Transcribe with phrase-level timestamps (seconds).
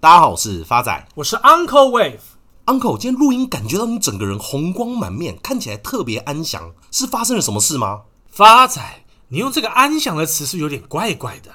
[0.00, 2.20] 大家好，我是发仔，我是 Uncle Wave。
[2.66, 8.02] Uncle，今天录音感觉到你整个人红光满面，看起来特别安详，是发生了什么事吗？
[8.30, 8.80] 发仔，
[9.26, 11.50] 你用这个安详的词是有点怪怪的。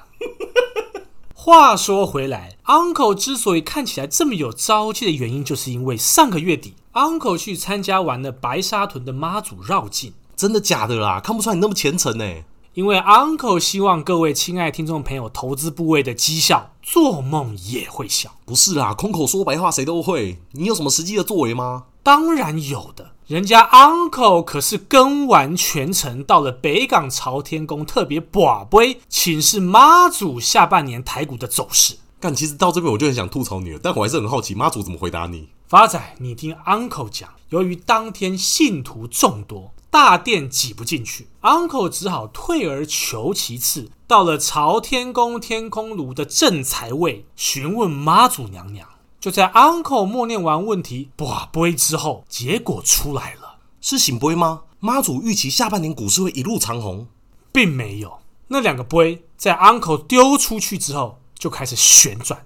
[1.33, 10.13] 话说回来，Uncle 之所以看起来这么有朝气的原因，就是因为上个月底，Uncle 去参加完了白沙屯的妈祖绕境。
[10.35, 11.21] 真的假的啦？
[11.21, 12.25] 看不出来你那么虔诚呢。
[12.73, 18.31] 因为 Uncle 希望各位亲爱听众朋友投资部位的绩效，做梦也会笑。
[18.45, 20.39] 不是啦，空口说白话谁都会。
[20.53, 21.83] 你有什么实际的作为吗？
[22.01, 23.11] 当然有的。
[23.27, 31.97] 人家 Uncle 可是跟完全程，到了北港朝天宫特别寡杯，请示妈祖下半年台股的走势。
[32.19, 35.49] 但其实到这边我就很想吐槽你了，但我还是很好奇妈祖怎么回答你。
[35.67, 39.71] 发仔，你听 Uncle 讲，由于当天信徒众多。
[39.93, 48.89] 大殿挤不进去，Uncle 只好退而求其次，到了朝天宫天空炉的正财位询问妈祖娘娘。
[49.19, 54.61] 就在 Uncle 默念完问题，跋杯之后，结果出来了，是醒杯吗？
[54.79, 57.05] 妈祖预期下半年股市会一路长红，
[57.51, 58.17] 并没有。
[58.47, 62.43] 那两个杯在 Uncle 丢出去之后就开始旋转，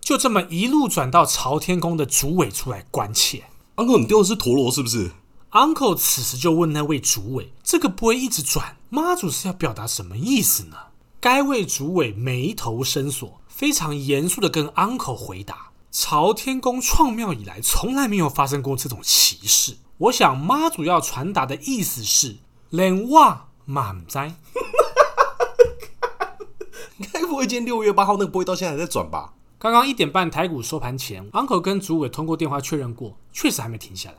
[0.00, 3.44] 就这么一路转到朝天宫的主委出来关切。
[3.76, 5.10] Uncle，你丢的是陀螺是不是
[5.56, 10.76] ？Uncle 此时就问那位主委：“这个杯一直转，妈祖是要表达什么意思呢？”
[11.18, 19.78] 该位主委眉头深锁，非常严肃的跟 Uncle 回答：“朝天宫创庙以来，从来没有发生过这种奇事。
[19.96, 22.36] 我想妈祖要传达的意思是，
[22.68, 24.34] 连哇满哉。
[27.10, 29.32] ”该不会今天六月八号那个杯到现在还在转吧？
[29.58, 34.16] 刚刚一点半台股收盘前，Uncle 跟主委通过电话确认过，确实还没停下来。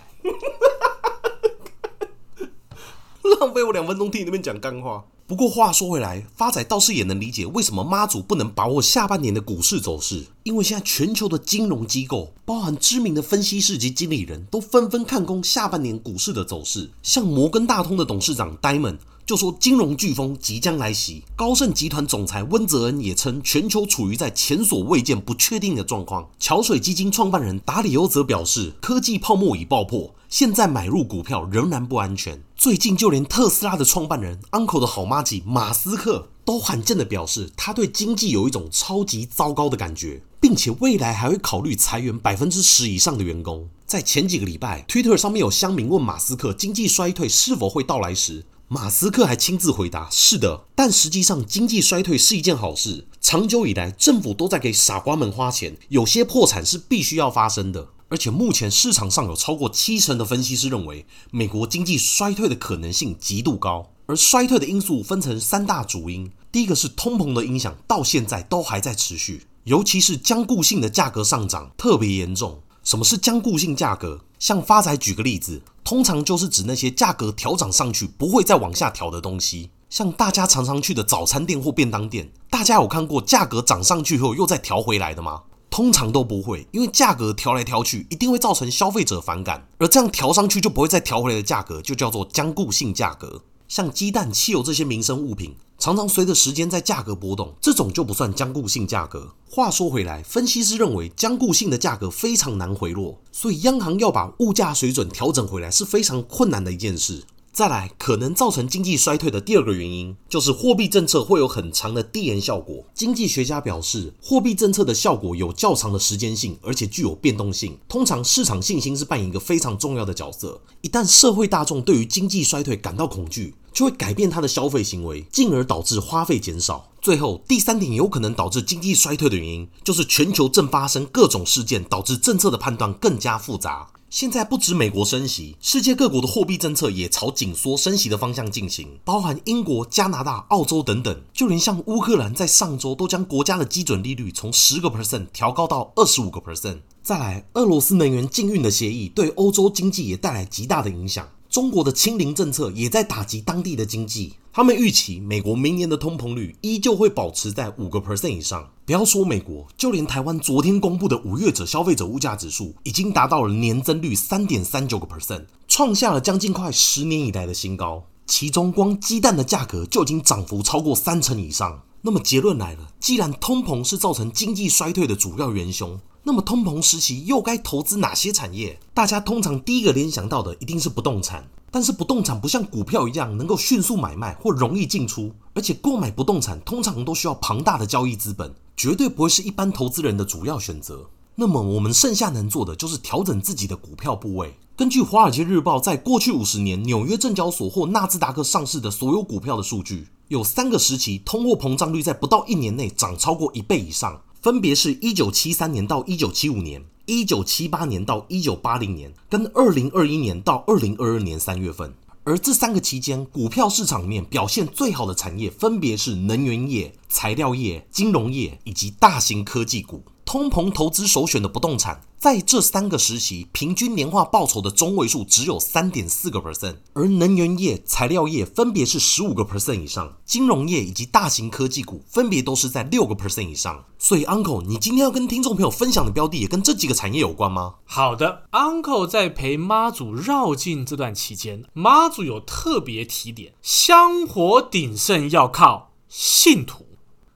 [3.40, 5.04] 浪费我两分钟听你那边讲干话。
[5.26, 16.90] 不过话说回来，发仔倒是也能理解为什么妈祖不能把握下半年的股市走势，因为现在全球的金融机构，包含知名的分析师及经理人都纷纷看空下半年股市的走势。
[17.04, 21.22] 像摩根大通的董事长 Diamond 就说金融飓风即将来袭。
[21.36, 26.26] 高盛集团总裁温泽恩也称全球处于在前所未见不确定的状况。
[26.40, 30.14] 桥水基金创办人达里欧则表示，科技泡沫已爆破。
[30.30, 32.44] 现在买入股票仍然不安全。
[32.56, 43.70] 最近就连特斯拉的创办人 Uncle 的好妈吉马斯克都罕见的表示，他对经济有一种超级糟糕的感觉，并且未来还会考虑裁员百分之十以上的员工。
[43.86, 53.08] 在前几个礼拜，Twitter 上面有乡民问马斯克经济衰退是否会到来时，马斯克还亲自回答：“是的。”但实际上，经济衰退是一件好事。
[53.22, 57.88] 长久以来，政府都在给傻瓜们花钱，有些破产是必须要发生的。
[58.10, 63.92] 而且目前市场上有超过七成的分析师认为，美国经济衰退的可能性极度高。
[64.06, 72.62] 而衰退的因素分成三大主因，第一个是通膨的影响，到现在都还在持续，尤其是僵固性的价格上涨特别严重。
[72.84, 74.22] 什么是僵固性价格？
[74.40, 85.42] 像发仔举个例子，通常就是指那些价格调涨上去不会再往下调的东西，像大家常常去的早餐店或便当店，大家有看过价格涨上去后又再调回来的吗？
[85.70, 93.42] 通常都不会，因为价格调来调去，一定会造成消费者反感，而这样调上去就不会再调回来的价格，就叫做僵固性价格。
[93.68, 99.34] 像鸡蛋、汽油这些民生物品，常常随着时间在价格波动，这种就不算僵固性价格。
[99.50, 107.26] 话说回来，分析师认为僵固性的价格非常难回落，所以央行要把物价水准调整回来是非常困难的一件事。
[107.58, 112.86] 再来，可能造成经济衰退的第二个原因，就是货币政策会有很长的递延效果。
[112.94, 117.76] 经济学家表示，货币政策的效果有较长的时间性，而且具有变动性。
[117.90, 120.62] 通常，市场信心是扮演一个非常重要的角色。
[120.82, 126.92] 一旦社会大众对于经济衰退感到恐惧，就会改变他的消费行为，进而导致花费减少。
[127.02, 133.88] 最后，第三点有可能导致经济衰退的原因，就是全球正发生各种事件，导致政策的判断更加复杂。
[134.10, 141.22] 现在不止美国升息，世界各国的货币政策也朝紧缩升息的方向进行，包含英国、加拿大、澳洲等等。
[141.34, 146.80] 就连像乌克兰在上周都将国家的基准利率从十个 percent 调高到二十五个 percent。
[147.04, 151.28] 再来，俄罗斯能源禁运的协议对欧洲经济也带来极大的影响。
[151.58, 154.34] 中国的清零政策也在打击当地的经济。
[154.54, 158.70] 他们预期美国明年的通膨率依旧会保持在五个 percent 以上。
[158.86, 168.04] 不要说美国，就连台湾昨天公布的五月者消费者物价指数已经达到了年增率三点三九个 percent，创下了将近快十年以来的新高。
[168.28, 171.82] 其中光鸡蛋的价格就已经涨幅超过三成以上。
[172.02, 176.00] 那么结论来了，既然通膨是造成经济衰退的主要元凶。
[176.24, 178.78] 那么通膨时期又该投资哪些产业？
[178.94, 191.10] 大家通常第一个联想到的一定是不动产，但是不动产不像股票一样能够迅速买卖或容易进出，而且购买不动产通常都需要庞大的交易资本，绝对不会是一般投资人的主要选择。
[191.36, 194.54] 那么我们剩下能做的就是调整自己的股票部位。
[194.78, 211.92] 根据《华尔街日报》在过去五十年纽约证交所或纳斯达克上市的所有股票的数据，有三个时期通货膨胀率在不到一年内涨超过一倍以上，分别是一九七三年到一九七五年、一九七八年到一九八零年，跟二零二一年到二零二二年三月份。
[212.24, 220.04] 而这三个期间，股票市场里面表现最好的产业，分别是能源业、材料业、金融业以及大型科技股。
[220.24, 233.86] 通膨投资首选的不动产，在这三个时期平均年化报酬的中位数只有三点四个 percent，而能源业、材料业分别是十五个 percent 以上，金融业以及大型科技股分别都是在六个 percent 以上。
[234.00, 237.76] 所以，Uncle，你今天要跟听众朋友分享的标的也跟这几个产业有关吗？
[237.86, 246.88] 好的，Uncle 在陪妈祖绕境这段期间，妈祖有特别提点：香火鼎盛要靠信徒，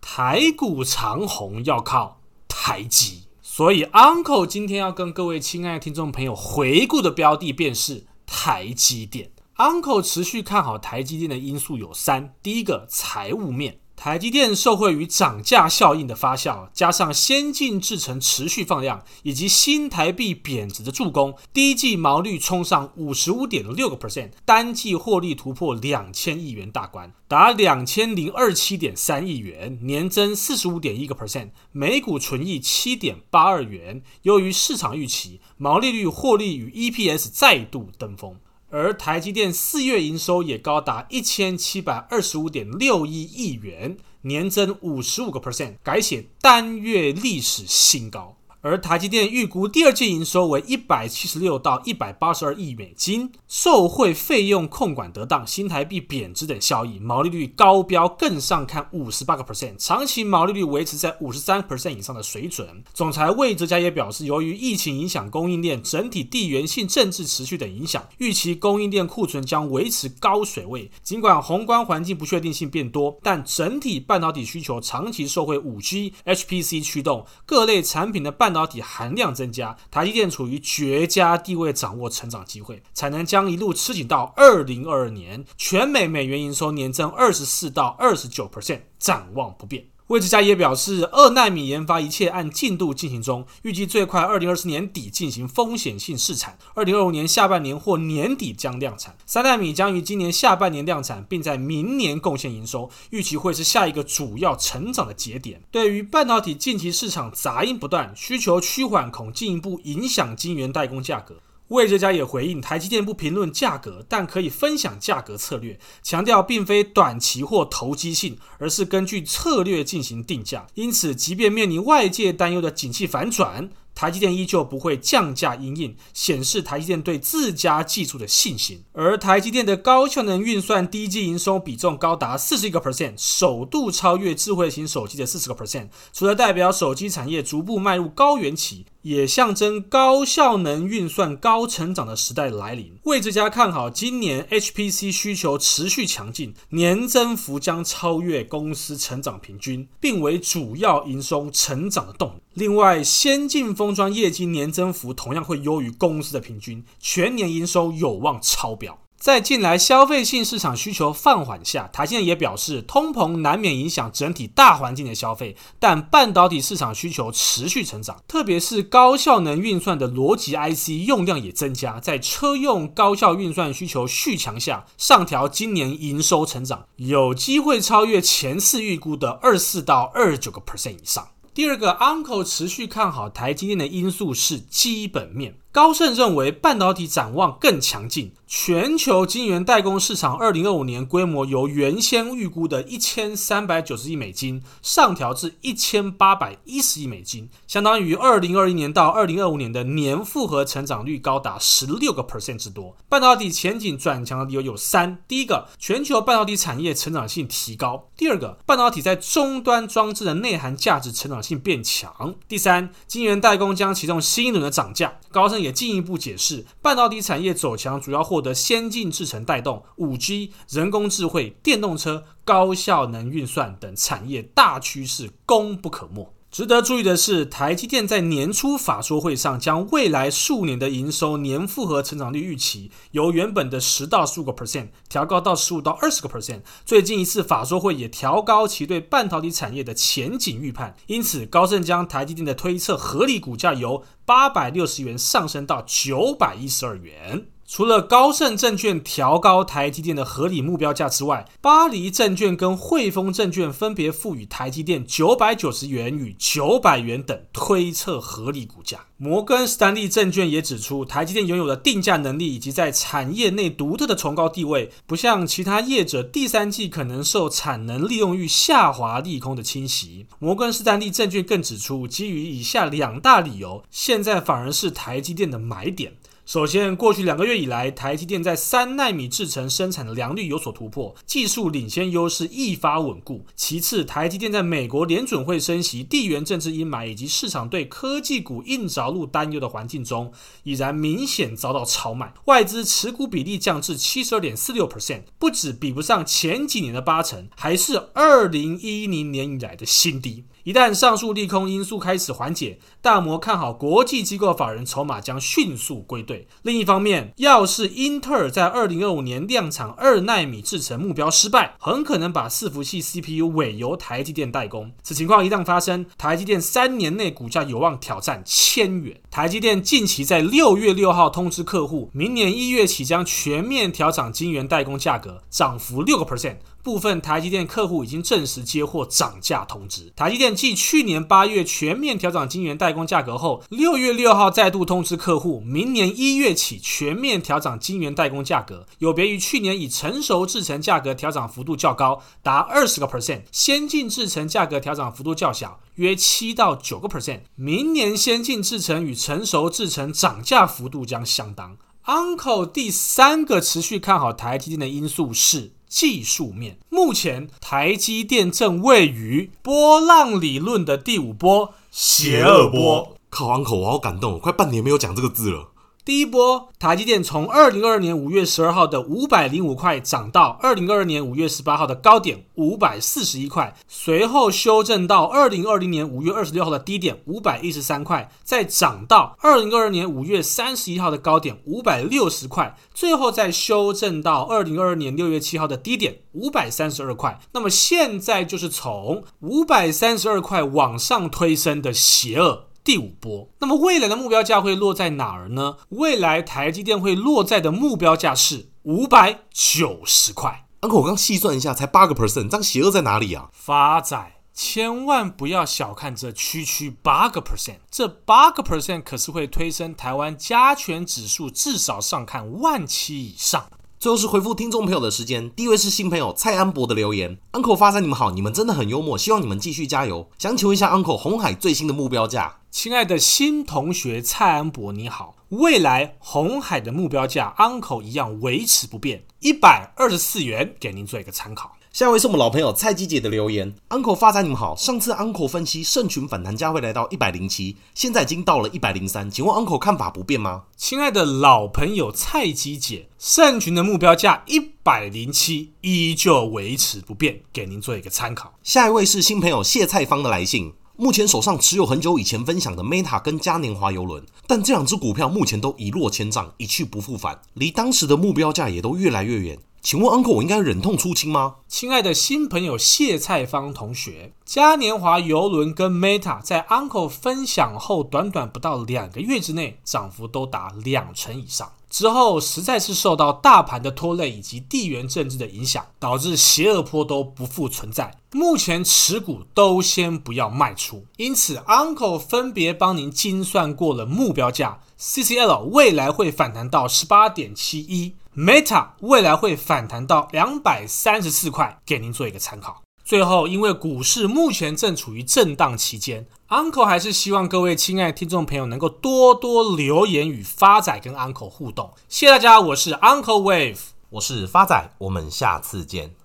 [0.02, 2.18] 台股长红要靠。
[2.48, 9.30] 台积，所以 Uncle 今天要跟各位亲爱的听众朋友回顾的标的便是台积电。
[9.58, 13.81] Uncle 持续看好台积电的因素有三：第一个，财务面。
[14.04, 38.36] 台积电受惠于涨价效应的发酵，加上先进制程持续放量，以及新台币贬值的助攻，第一季毛利冲上五十五点六个 percent，单季获利突破两千亿元大关，达两千零二七点三亿元，年增四十五点一个 percent，每股纯益七点八二元，由于市场预期，毛利率、获利与 EPS 再度登峰。
[38.72, 48.38] 而台积电四月营收也高达一千七百二十五点六一亿元，年增五十五个 percent，改写单月历史新高。
[48.64, 62.84] 而台积电预估第二季营收为一百七十六到一百八十二亿美金，受惠费用控管得当、新台币贬值等效益，毛利率高标更上看五十八个 percent，长期毛利率维持在五十三 percent 以上的水准。
[62.94, 70.92] 总裁魏哲嘉也表示，由于疫情影响供应链、整体地缘性政治持续等影响，预期供应链库存将维持高水位。
[71.02, 78.51] 尽管宏观环境不确定性变多，但整体半导体需求长期受惠五 G、HPC 驱动，各类产品的半。
[78.52, 89.91] 半导体含量增加，台积电处于绝佳地位，掌握成长机会，产能将一路吃紧到二零二二年，全美美元营收年增二十四到二十九 percent，展望不变。
[90.12, 99.16] 魏哲家也表示，二纳米研发一切按进度进行中，预计最快二零二四年底进行风险性试产，二零二五年下半年或年底将量产。
[99.26, 105.62] 三纳米将于今年下半年量产，并在明年贡献营收，预期会是下一个主要成长的节点。
[105.72, 111.36] 对于半导体近期市场杂音不断，需求趋缓，恐进一步影响晶圆代工价格。
[111.72, 120.68] 魏哲家也回应，台积电不评论价格，但可以分享价格策略，强调并非短期或投机性，而是根据策略进行定价。
[120.74, 123.70] 因此，即便面临外界担忧的景气反转，
[124.02, 128.84] 台积电依旧不会降价因应，显示台积电对自家技术的信心。
[128.94, 142.94] 而台积电的高效能运算第一季营收比重高达四十一个 percent，首度超越智慧型手机的四十个 percent，除了代表手机产业逐步迈入高原期，也象征高效能运算高成长的时代来临。
[143.04, 152.51] 为这家看好今年 HPC 需求持续强劲，年增幅将超越公司成长平均，并为主要营收成长的动力。
[152.54, 159.00] 另外，先进封装业绩年增幅同样会优于公司的平均，全年营收有望超标。
[159.18, 181.30] 在近来消费性市场需求放缓下，台积电也表示，通膨难免影响整体大环境的消费，但半导体市场需求持续成长，特别是高效能运算的逻辑 IC 用量也增加，在车用高效运算需求续强下，上调今年营收成长，有机会超越前次预估的二四到二九个 percent 以上。
[181.54, 185.58] 第二个，Uncle 持续看好台积电的因素是基本面。
[185.74, 202.98] 高盛认为半导体展望更强劲，全球晶圆代工市场二零二五年规模由原先预估的一千三百九十亿美金上调至一千八百一十亿美金，相当于二零二一年到二零二五年的年复合成长率高达十六个 percent 之多。
[203.08, 215.14] 半导体前景转强的理由有三：第一个，全球半导体产业成长性提高；第二个，半导体在终端装置的内涵价值成长性变强；第三，晶圆代工将启动新一轮的涨价。
[215.32, 215.61] 高盛。
[215.62, 226.34] 也进一步解释，半导体产业走强主要获得先进制程带动五 G、人工智慧、电动车、高效能运算等产业大趋势功不可没。
[226.52, 236.60] 值得注意的是，台积电在年初法说会上将未来数年的营收年复合成长率预期由原本的十到十五个 percent 调高到十五到二十个 percent。
[236.86, 247.46] 最近一次法说会也调高其对半导体产业的前景预判，因此高盛将台积电的推测合理股价由八百六十元上升到九百一十二元。
[247.74, 259.06] 除了高盛证券调高台积电的合理目标价之外，巴黎证券跟汇丰证券分别赋予台积电九百九十元与九百元等推测合理股价。
[259.16, 270.26] 摩根士丹利证券也指出，台积电拥有的定价能力以及在产业内独特的崇高地位，不像其他业者第三季可能受产能利用率下滑利空的侵袭。
[270.40, 276.16] 摩根士丹利证券更指出，基于以下两大理由，现在反而是台积电的买点。
[276.52, 283.46] 首先，过去两个月以来，台积电在三纳米制程生产的良率有所突破，技术领先优势愈发稳固。
[283.56, 300.44] 其次，台积电在美国联准会升息、地缘政治阴霾以及市场对科技股硬着陆担忧的环境中，已然明显遭到超卖，外资持股比例降至七十二点四六 percent，不止比不上前几年的八成，还是二零一零年以来的新低。
[300.64, 306.48] 一旦上述利空因素开始缓解，大摩看好国际机构法人筹码将迅速归队。
[306.62, 314.92] 另一方面，要是英特尔在二零二五年量产二奈米制程目标失败，很可能把伺服器 CPU 委由台积电代工。
[315.02, 319.20] 此情况一旦发生，台积电三年内股价有望挑战千元。
[319.32, 326.58] 台积电近期在六月六号通知客户，明年一月起将全面调涨晶圆代工价格，涨幅六个 percent。
[326.84, 330.12] 部分台积电客户已经正式接获涨价通知。
[330.16, 338.86] 台积电继去年八月全面调整晶圆代工价格后，六月六号再度通知客户，明年一月起全面调整晶圆代工价格。
[339.00, 347.42] 有别于去年以成熟制程价格调整幅度较高，达二十个 percent，先进制程价格调整幅度较小，约七到九个 percent。
[347.56, 351.78] 明年先进制程与成熟制程涨价幅度将相当。
[352.06, 355.74] Uncle 第三个持续看好台积电的因素是。
[355.92, 363.18] 技术面，目前台积电正位于波浪理论的第五波邪恶波。
[363.30, 365.71] 考完口我好感动，快半年没有讲这个字了。
[366.04, 387.40] 第一波，台积电从二零二二年五月十二号的五百零五块涨到二零二二年五月十八号的高点五百四十一块，随后修正到二零二零年五月二十六号的低点五百一十三块，再涨到二零二二年五月三十一号的高点五百六十块，最后再修正到二零二二年六月七号的低点五百三十二块。
[387.54, 392.71] 那么现在就是从五百三十二块往上推升的邪恶。
[392.84, 395.78] 第五波，那么未来的目标价会落在哪儿呢？
[395.90, 400.66] 未来台积电会落在的目标价是五百九十块。
[400.82, 403.50] Uncle，我刚细算一下，才八个 percent，这样邪恶在哪里啊？
[403.54, 413.68] 发仔，千万不要小看这区区八个 percent，这八个 percent 可是会推升台湾加权指数至少上看万七以上。
[414.00, 420.28] 最后是回复听众朋友的时间，第一位是新朋友蔡安博的留言，Uncle 发财，你们好，你们真的很幽默，希望你们继续加油。
[420.40, 422.61] 想请问一下 Uncle，红海最新的目标价？
[422.72, 431.74] 亲爱的新同学蔡安博你好，未来红海的目标价 Uncle 一样维持不变，一百二十四元，给您做一个参考。
[431.92, 434.74] 下一位是我们老朋友蔡姬姐的留言，Uncle 发财，你们好。
[434.78, 440.64] 上次 Uncle 分析盛群反弹价会来到一百零七，现在已经到了一百零三，请问 Uncle 看法不变吗？
[440.78, 448.54] 亲爱的老朋友蔡姬姐，盛群的目标价一百零七依旧维持不变，给您做一个参考。
[448.64, 450.72] 下一位是新朋友谢菜芳的来信，
[451.02, 459.58] 目前手上持有很久以前分享的 Meta 跟嘉年华邮轮，但这两只股票目前都一落千丈，一去不复返，离当时的目标价也都越来越远。
[459.82, 461.56] 请问 Uncle，我应该忍痛出清吗？
[461.68, 471.72] 亲爱的新朋友谢菜芳同学，嘉年华邮轮跟 Meta 在 Uncle 分享后，短短不到两个月之内，涨幅都达两成以上。
[471.92, 478.18] 之后实在是受到大盘的拖累以及地缘政治的影响，导致邪恶坡都不复存在。
[478.32, 481.06] 目前持股都先不要卖出。
[481.18, 488.16] 因此，Uncle 分别帮您精算过了目标价，CCL 未来会反弹到十八点七一。
[488.34, 492.82] Meta 未来会反弹到两百三十四块，给您做一个参考。
[493.04, 501.94] 最后，因为股市目前正处于震荡期间，Uncle 还是希望各位亲爱的听众朋友能够多多留言与发仔跟 Uncle 互动。
[502.08, 503.80] 谢谢大家，我是 Uncle Wave，
[504.12, 506.16] 我是发仔，我们下次见。